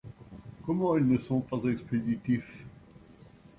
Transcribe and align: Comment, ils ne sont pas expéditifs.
Comment, 0.65 0.97
ils 0.97 1.07
ne 1.07 1.19
sont 1.19 1.41
pas 1.41 1.59
expéditifs. 1.65 2.65